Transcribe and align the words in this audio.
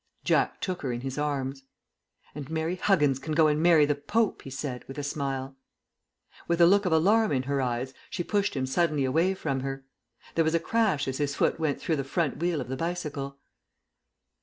Jack 0.23 0.59
took 0.61 0.81
her 0.81 0.91
in 0.91 1.01
his 1.01 1.19
arms. 1.19 1.61
"And 2.33 2.49
Mary 2.49 2.75
Huggins 2.75 3.19
can 3.19 3.35
go 3.35 3.45
and 3.45 3.61
marry 3.61 3.85
the 3.85 3.93
Pope," 3.93 4.41
he 4.41 4.49
said, 4.49 4.83
with 4.87 4.97
a 4.97 5.03
smile. 5.03 5.55
With 6.47 6.59
a 6.59 6.65
look 6.65 6.87
of 6.87 6.91
alarm 6.91 7.31
in 7.31 7.43
her 7.43 7.61
eyes 7.61 7.93
she 8.09 8.23
pushed 8.23 8.55
him 8.57 8.65
suddenly 8.65 9.05
away 9.05 9.35
from 9.35 9.59
her. 9.59 9.85
There 10.33 10.43
was 10.43 10.55
a 10.55 10.59
crash 10.59 11.07
as 11.07 11.19
his 11.19 11.35
foot 11.35 11.59
went 11.59 11.79
through 11.79 11.97
the 11.97 12.03
front 12.03 12.37
wheel 12.37 12.61
of 12.61 12.67
the 12.67 12.75
bicycle. 12.77 13.37